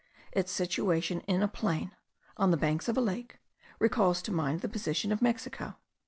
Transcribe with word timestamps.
Its 0.31 0.51
situation 0.51 1.19
in 1.27 1.43
a 1.43 1.47
plain, 1.47 1.91
on 2.35 2.49
the 2.49 2.57
banks 2.57 2.87
of 2.87 2.97
a 2.97 3.01
lake, 3.01 3.37
recalls 3.77 4.23
to 4.23 4.31
mind 4.31 4.61
the 4.61 4.67
position 4.67 5.11
of 5.11 5.21
Mexico. 5.21 5.75